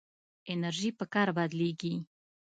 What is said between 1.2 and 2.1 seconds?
بدلېږي.